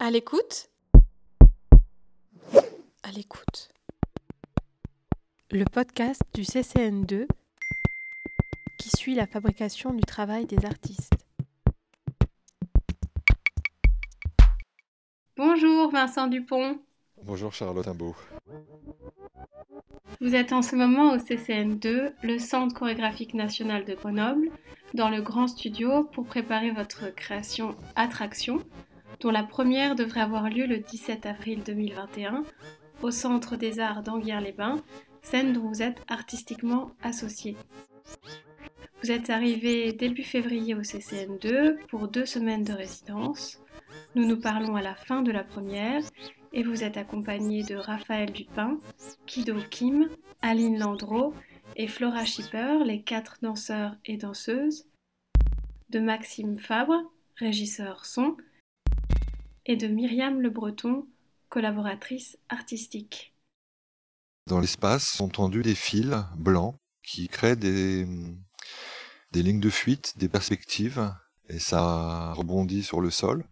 [0.00, 0.70] À l'écoute
[3.02, 3.70] À l'écoute.
[5.50, 7.26] Le podcast du CCN2
[8.78, 11.14] qui suit la fabrication du travail des artistes.
[15.36, 16.78] Bonjour Vincent Dupont.
[17.24, 18.14] Bonjour Charlotte Imbeau.
[20.20, 24.50] Vous êtes en ce moment au CCN2, le Centre chorégraphique national de Grenoble,
[24.94, 28.62] dans le grand studio pour préparer votre création Attraction,
[29.20, 32.44] dont la première devrait avoir lieu le 17 avril 2021
[33.02, 34.82] au Centre des Arts d'Anguières-les-Bains,
[35.22, 37.56] scène dont vous êtes artistiquement associé.
[39.02, 43.60] Vous êtes arrivé début février au CCN2 pour deux semaines de résidence.
[44.14, 46.02] Nous nous parlons à la fin de la première
[46.52, 48.78] et vous êtes accompagné de Raphaël Dupin,
[49.26, 50.08] Kido Kim,
[50.42, 51.34] Aline Landreau
[51.76, 54.86] et Flora Schipper, les quatre danseurs et danseuses,
[55.90, 57.02] de Maxime Fabre,
[57.36, 58.36] régisseur son,
[59.68, 61.06] et de Myriam Le Breton,
[61.50, 63.34] collaboratrice artistique.
[64.46, 68.06] Dans l'espace sont tendus des fils blancs qui créent des,
[69.32, 71.12] des lignes de fuite, des perspectives,
[71.48, 73.44] et ça rebondit sur le sol.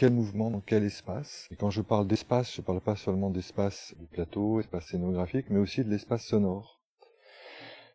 [0.00, 1.46] quel mouvement dans quel espace?
[1.50, 5.50] Et quand je parle d'espace, je ne parle pas seulement d'espace du plateau, espace scénographique,
[5.50, 6.79] mais aussi de l'espace sonore.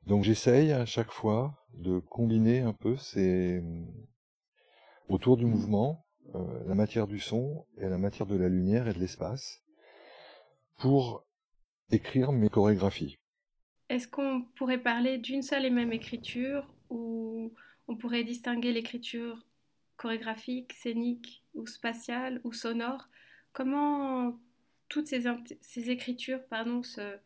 [0.08, 3.64] Donc j'essaye à chaque fois de combiner un peu ces
[5.10, 8.94] autour du mouvement, euh, la matière du son et la matière de la lumière et
[8.94, 9.64] de l'espace
[10.78, 11.26] pour
[11.92, 13.18] écrire mes chorégraphies.
[13.90, 17.54] Est-ce qu'on pourrait parler d'une seule et même écriture ou
[17.88, 19.46] on pourrait distinguer l'écriture
[19.98, 23.08] chorégraphique, scénique ou spatiale ou sonore,
[23.54, 24.40] comment
[24.90, 25.24] toutes ces,
[25.62, 27.18] ces écritures pardon, se,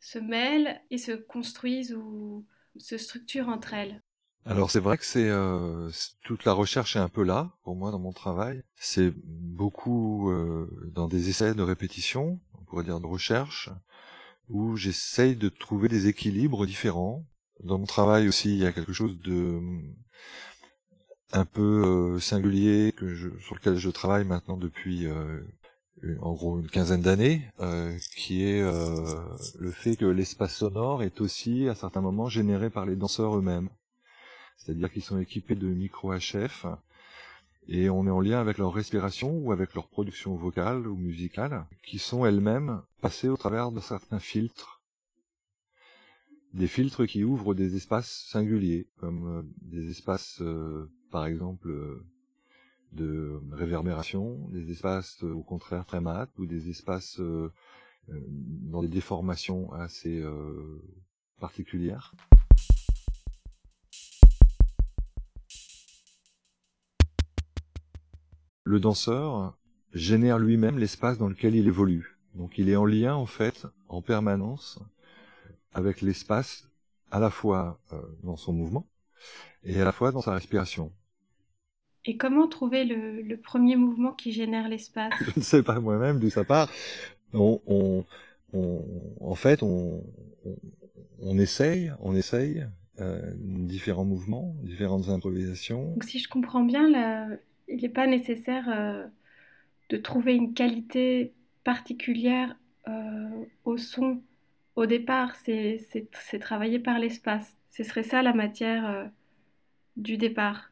[0.00, 2.46] se mêlent et se construisent ou
[2.76, 4.02] se structurent entre elles
[4.48, 5.90] alors c'est vrai que c'est euh,
[6.22, 8.62] toute la recherche est un peu là pour moi dans mon travail.
[8.76, 13.68] C'est beaucoup euh, dans des essais de répétition, on pourrait dire de recherche,
[14.48, 17.26] où j'essaye de trouver des équilibres différents.
[17.62, 19.60] Dans mon travail aussi, il y a quelque chose de
[21.32, 22.94] un peu euh, singulier
[23.40, 25.06] sur lequel je travaille maintenant depuis
[26.20, 31.68] en gros une quinzaine d'années, euh, qui est le fait que l'espace sonore est aussi
[31.68, 33.68] à certains moments généré par les danseurs eux-mêmes.
[34.56, 36.66] C'est-à-dire qu'ils sont équipés de micro HF
[37.68, 41.66] et on est en lien avec leur respiration ou avec leur production vocale ou musicale,
[41.84, 44.82] qui sont elles-mêmes passées au travers de certains filtres.
[46.54, 50.42] Des filtres qui ouvrent des espaces singuliers, comme des espaces
[51.10, 52.04] par exemple euh,
[52.92, 57.52] de réverbération, des espaces euh, au contraire très mat ou des espaces euh,
[58.08, 60.24] dans des déformations assez
[61.38, 62.14] particulières.
[68.64, 69.58] Le danseur
[69.92, 72.18] génère lui-même l'espace dans lequel il évolue.
[72.34, 74.78] Donc il est en lien en fait en permanence
[75.72, 76.70] avec l'espace
[77.10, 77.78] à la fois
[78.22, 78.88] dans son mouvement
[79.64, 80.94] et à la fois dans sa respiration.
[82.08, 85.12] Et comment trouver le, premier mouvement qui génère l'espace?
[85.20, 86.70] Je ne sais pas moi-même d'où ça part.
[87.34, 87.60] On,
[89.20, 90.02] en fait, on,
[91.38, 92.66] essaye, on essaye
[92.98, 95.92] euh, différents mouvements, différentes improvisations.
[95.92, 97.28] Donc, si je comprends bien,
[97.68, 99.06] il n'est pas nécessaire euh,
[99.90, 102.56] de trouver une qualité particulière
[102.88, 103.28] euh,
[103.66, 104.22] au son
[104.76, 105.36] au départ.
[105.36, 106.08] C'est
[106.40, 107.54] travailler par l'espace.
[107.70, 109.10] Ce serait ça la matière
[109.98, 110.70] du départ.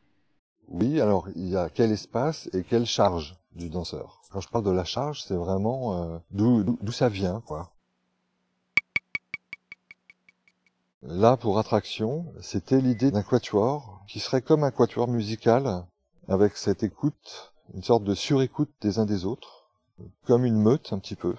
[0.68, 4.22] Oui, alors il y a quel espace et quelle charge du danseur?
[4.30, 7.70] Quand je parle de la charge, c'est vraiment euh, d'où ça vient, quoi.
[11.02, 15.86] Là, pour attraction, c'était l'idée d'un quatuor qui serait comme un quatuor musical
[16.26, 19.68] avec cette écoute, une sorte de surécoute des uns des autres,
[20.24, 21.36] comme une meute un petit peu.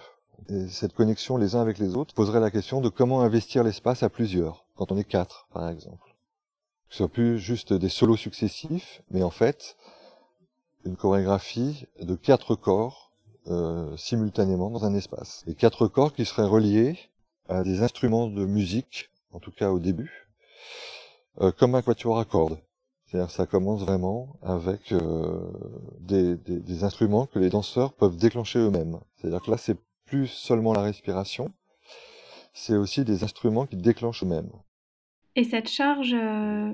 [0.47, 4.03] Et cette connexion les uns avec les autres poserait la question de comment investir l'espace
[4.03, 6.06] à plusieurs, quand on est quatre, par exemple
[6.89, 9.75] ce soit plus juste des solos successifs, mais en fait
[10.85, 13.11] une chorégraphie de quatre corps
[13.47, 15.43] euh, simultanément dans un espace.
[15.47, 16.97] Et quatre corps qui seraient reliés
[17.49, 20.27] à des instruments de musique, en tout cas au début,
[21.41, 22.57] euh, comme un quatuor à cordes.
[23.05, 25.39] C'est-à-dire ça commence vraiment avec euh,
[25.99, 28.99] des, des, des, instruments que les danseurs peuvent déclencher eux-mêmes.
[29.15, 31.51] C'est-à-dire que là, c'est plus seulement la respiration,
[32.53, 34.51] c'est aussi des instruments qui déclenchent eux-mêmes.
[35.37, 36.73] Et cette charge, euh,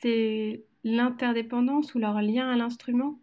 [0.00, 3.18] c'est l'interdépendance ou leur lien à l'instrument?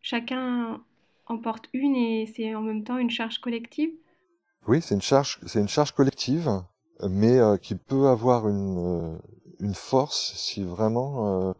[0.00, 0.80] Chacun
[1.26, 3.90] en porte une et c'est en même temps une charge collective?
[4.68, 6.48] Oui, c'est une charge, une charge collective,
[7.10, 9.18] mais euh, qui peut avoir une, euh,
[9.58, 11.52] une force si vraiment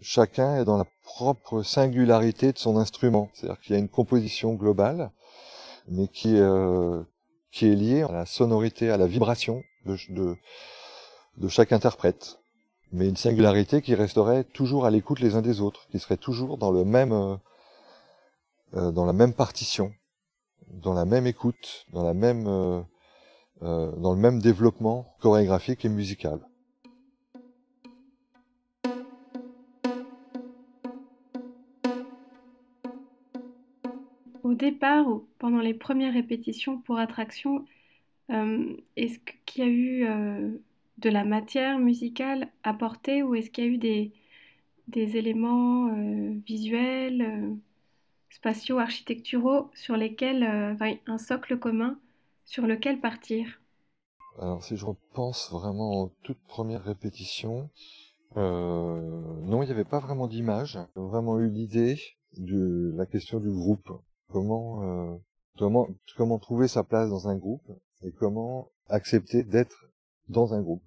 [0.00, 3.30] chacun est dans la propre singularité de son instrument.
[3.34, 5.10] C'est-à-dire qu'il y a une composition globale,
[5.88, 7.02] mais qui, euh,
[7.50, 9.96] qui est liée à la sonorité, à la vibration de,
[11.36, 12.38] de, chaque interprète.
[12.92, 16.58] Mais une singularité qui resterait toujours à l'écoute les uns des autres, qui serait toujours
[16.58, 17.36] dans le même, euh,
[18.74, 19.92] euh dans la même partition,
[20.68, 22.82] dans la même écoute, dans la même, euh
[23.60, 26.38] dans le même développement chorégraphique et musical.
[34.48, 35.04] Au départ,
[35.38, 37.66] pendant les premières répétitions pour attraction,
[38.30, 40.58] euh, est-ce qu'il y a eu euh,
[40.96, 47.58] de la matière musicale apportée ou est-ce qu'il y a eu des, éléments euh, visuels,
[48.30, 51.98] spatiaux, architecturaux sur lesquels, un socle commun
[52.46, 53.60] sur lequel partir?
[54.38, 57.68] Alors si je repense vraiment aux toutes premières répétitions,
[58.34, 60.78] non, il n'y avait pas vraiment d'image.
[60.96, 62.00] Vraiment eu l'idée
[62.38, 63.92] de la question du groupe
[64.30, 65.16] comment, euh,
[65.58, 67.70] comment, comment trouver sa place dans un groupe
[68.02, 69.90] et comment accepter d'être
[70.28, 70.82] dans un groupe.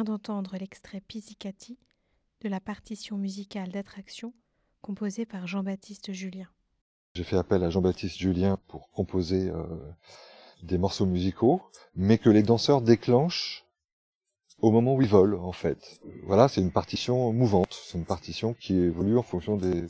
[0.00, 1.78] D'entendre l'extrait Pizzicati
[2.40, 4.32] de la partition musicale d'attraction
[4.80, 6.48] composée par Jean-Baptiste Julien.
[7.14, 9.64] J'ai fait appel à Jean-Baptiste Julien pour composer euh,
[10.62, 11.62] des morceaux musicaux,
[11.94, 13.64] mais que les danseurs déclenchent
[14.60, 16.00] au moment où ils volent, en fait.
[16.24, 19.84] Voilà, c'est une partition mouvante, c'est une partition qui évolue en fonction des,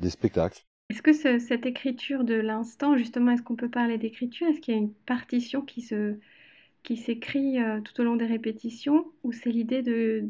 [0.00, 0.64] des spectacles.
[0.88, 4.46] Est-ce que cette écriture de l'instant, justement, est-ce qu'on peut parler d'écriture?
[4.48, 6.18] Est-ce qu'il y a une partition qui se,
[6.82, 10.24] qui s'écrit euh, tout au long des répétitions ou c'est l'idée de,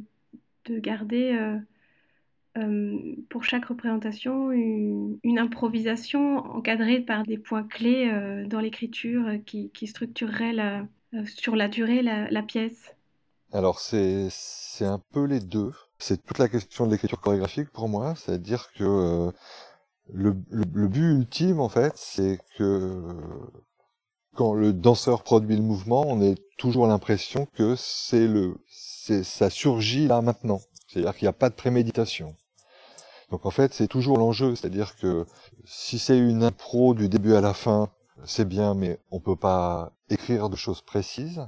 [0.66, 1.56] de garder euh,
[2.58, 8.10] euh, pour chaque représentation une, improvisation encadrée par des points clés
[8.46, 10.54] dans l'écriture qui, qui structurerait
[11.24, 12.94] sur la durée la, pièce
[13.52, 14.28] Alors c'est
[14.82, 15.72] un peu les deux.
[15.98, 19.32] C'est toute la question de l'écriture chorégraphique pour moi, c'est-à-dire que
[20.12, 23.16] le, le, but ultime en fait, c'est que
[24.34, 29.50] quand le danseur produit le mouvement, on a toujours l'impression que c'est le, c'est, ça
[29.50, 30.60] surgit là maintenant.
[30.88, 32.34] C'est-à-dire qu'il n'y a pas de préméditation.
[33.30, 34.54] Donc en fait, c'est toujours l'enjeu.
[34.54, 35.26] C'est-à-dire que
[35.64, 37.90] si c'est une impro du début à la fin,
[38.24, 41.46] c'est bien, mais on peut pas écrire de choses précises.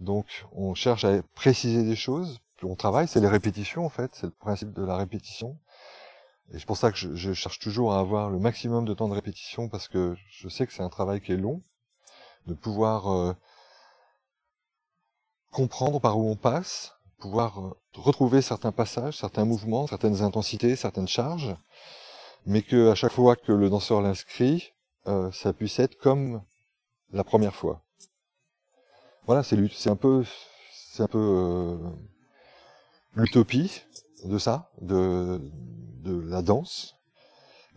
[0.00, 2.38] Donc on cherche à préciser des choses.
[2.62, 5.58] On travaille, c'est les répétitions en fait, c'est le principe de la répétition.
[6.52, 9.08] Et c'est pour ça que je, je, cherche toujours à avoir le maximum de temps
[9.08, 11.62] de répétition parce que je sais que c'est un travail qui est long,
[12.46, 13.34] de pouvoir euh,
[15.52, 21.08] comprendre par où on passe, pouvoir euh, retrouver certains passages, certains mouvements, certaines intensités, certaines
[21.08, 21.54] charges,
[22.46, 24.72] mais que à chaque fois que le danseur l'inscrit,
[25.06, 26.42] euh, ça puisse être comme
[27.12, 27.82] la première fois.
[29.26, 30.24] Voilà, c'est un peu,
[30.72, 31.78] c'est un peu
[33.14, 33.82] l'utopie
[34.24, 35.38] de ça, de
[36.08, 36.96] de la danse.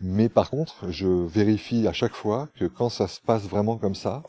[0.00, 3.94] Mais par contre, je vérifie à chaque fois que quand ça se passe vraiment comme
[3.94, 4.22] ça,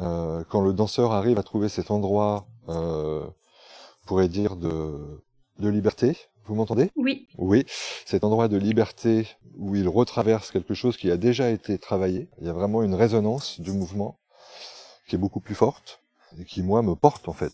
[0.00, 3.26] euh, quand le danseur arrive à trouver cet endroit, euh,
[4.06, 5.22] pourrait dire de,
[5.58, 6.90] de liberté, vous m'entendez?
[6.96, 7.28] Oui.
[7.36, 7.64] Oui,
[8.06, 12.30] cet endroit de liberté où il retraverse quelque chose qui a déjà été travaillé.
[12.40, 14.18] Il y a vraiment une résonance du mouvement
[15.06, 16.02] qui est beaucoup plus forte
[16.38, 17.52] et qui, moi, me porte en fait.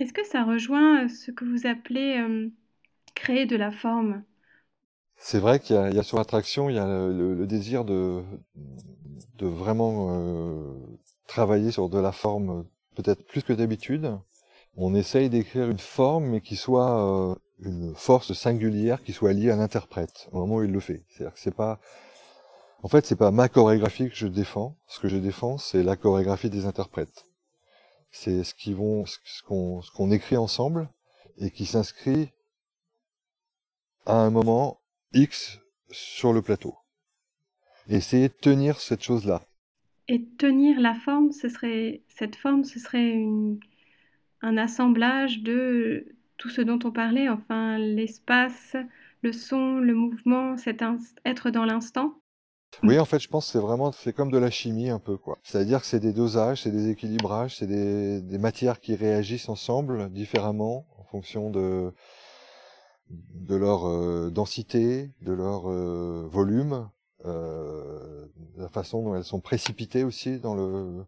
[0.00, 2.48] Est-ce que ça rejoint ce que vous appelez euh,
[3.14, 4.22] créer de la forme?
[5.18, 8.22] C'est vrai qu'il y, y, a sur l'attraction, il y a le, le, désir de,
[9.36, 10.74] de vraiment euh,
[11.26, 14.16] travailler sur de la forme peut-être plus que d'habitude.
[14.76, 19.50] On essaye d'écrire une forme, mais qui soit euh, une force singulière qui soit liée
[19.50, 21.04] à l'interprète au moment où il le fait.
[21.08, 21.80] C'est-à-dire que c'est pas,
[22.82, 24.76] en fait, c'est pas ma chorégraphie que je défends.
[24.86, 27.26] Ce que je défends, c'est la chorégraphie des interprètes.
[28.10, 30.88] C'est ce qu'ils vont, ce qu'on, ce qu'on écrit ensemble
[31.38, 32.30] et qui s'inscrit
[34.06, 34.80] à un moment
[35.12, 35.60] X
[35.90, 36.74] sur le plateau.
[37.88, 39.42] essayer de tenir cette chose-là.
[40.08, 43.58] Et tenir la forme, ce serait cette forme, ce serait une,
[44.42, 48.76] un assemblage de tout ce dont on parlait, enfin l'espace,
[49.22, 50.84] le son, le mouvement, cet
[51.24, 52.14] être dans l'instant.
[52.82, 55.16] Oui, en fait, je pense que c'est vraiment, c'est comme de la chimie un peu,
[55.16, 55.38] quoi.
[55.42, 60.10] C'est-à-dire que c'est des dosages, c'est des équilibrages, c'est des, des, matières qui réagissent ensemble
[60.10, 61.94] différemment en fonction de
[63.10, 66.88] de leur euh, densité, de leur euh, volume,
[67.24, 71.04] euh, la façon dont elles sont précipitées aussi dans le,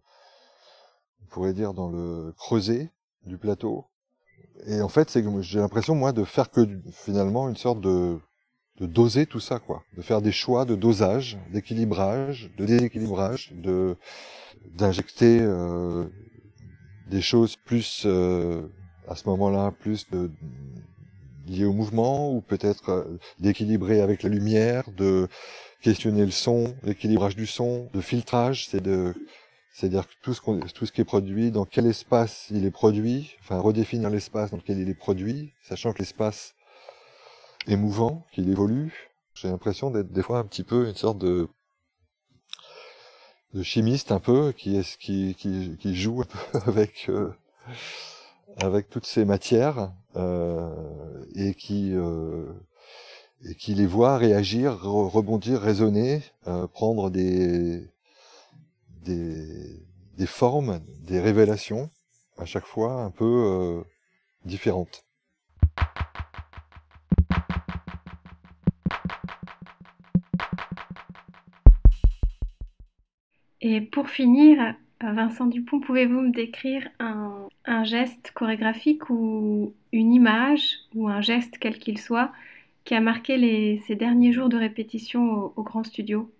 [1.22, 2.90] on pourrait dire dans le creuset
[3.26, 3.86] du plateau.
[4.66, 8.18] Et en fait, c'est que j'ai l'impression moi de faire que finalement une sorte de
[8.80, 13.96] de doser tout ça, quoi, de faire des choix de dosage, d'équilibrage, de déséquilibrage, de
[14.74, 16.06] d'injecter euh,
[17.08, 18.68] des choses plus euh,
[19.06, 20.30] à ce moment-là plus de,
[21.50, 25.28] liées au mouvement ou peut-être euh, d'équilibrer avec la lumière, de
[25.82, 29.14] questionner le son, l'équilibrage du son, de filtrage, c'est de
[29.72, 34.50] c'est-à-dire tout ce, qui est produit, dans quel espace il est produit, enfin redéfinir l'espace
[34.50, 36.54] dans lequel il est produit, sachant que l'espace
[37.66, 39.10] émouvant, qu'il évolue.
[39.34, 41.48] J'ai l'impression d'être des fois un petit peu une sorte de
[43.62, 47.32] chimiste un peu qui est joue un peu avec euh,
[48.56, 52.52] avec toutes ces matières et qui euh,
[53.48, 57.88] et qui les voit réagir, rebondir, raisonner, euh, prendre des,
[59.02, 61.90] des formes, des révélations
[62.36, 63.82] à chaque fois un peu euh,
[64.44, 65.06] différentes.
[73.62, 77.48] Et pour finir, Vincent Dupont, pouvez-vous me décrire un,
[77.84, 82.32] geste chorégraphique ou une image ou un geste quel qu'il soit
[82.84, 86.30] qui a marqué ces derniers jours de répétition au, grand studio?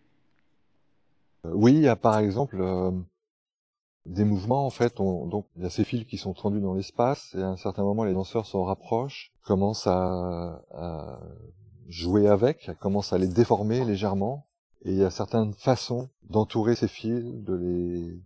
[1.47, 2.91] Euh, Oui, il y a par exemple euh,
[4.05, 4.97] des mouvements en fait.
[4.99, 7.83] donc il y a ces fils qui sont tendus dans l'espace et à un certain
[7.83, 11.21] moment les danseurs s'en rapprochent, commencent à, à
[11.89, 14.47] jouer avec, commencent à les déformer légèrement
[14.83, 18.21] et il y a certaines façons d'entourer ces fils, de les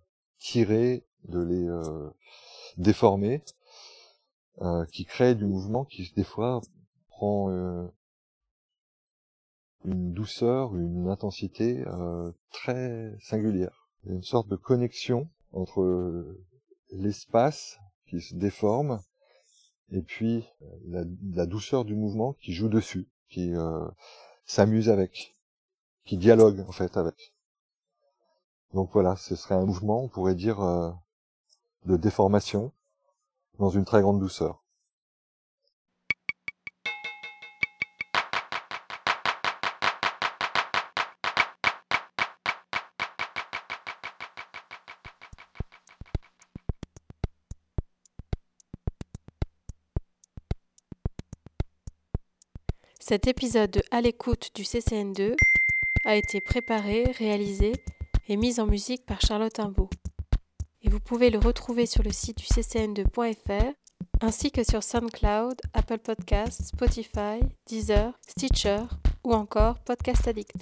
[0.45, 2.11] tirer, de les euh,
[2.77, 3.43] déformer,
[4.61, 6.61] euh, qui créent du mouvement qui des fois
[7.09, 7.89] prend euh,
[9.87, 11.85] une douceur, une intensité
[12.51, 13.89] très singulière.
[14.03, 16.37] Il y a une sorte de connexion entre
[16.91, 19.01] l'espace qui se déforme
[19.91, 20.47] et puis
[20.87, 23.53] la, douceur du mouvement qui joue dessus, qui
[24.47, 25.35] s'amuse avec
[26.07, 27.34] qui dialogue en fait avec.
[28.75, 30.91] Donc voilà, ce serait un mouvement, on pourrait dire, euh,
[31.85, 32.73] de déformation
[33.61, 34.65] dans une très grande douceur.
[52.99, 55.37] Cet épisode de À l'écoute du CCN2
[56.07, 57.73] a été préparé, réalisé
[58.29, 59.91] et mis en musique par Charlotte Imbeau.
[60.83, 63.73] Et vous pouvez le retrouver sur le site du ccn2.fr
[64.21, 68.81] ainsi que sur SoundCloud, Apple Podcasts, Spotify, Deezer, Stitcher
[69.25, 70.55] ou encore Podcast Addict.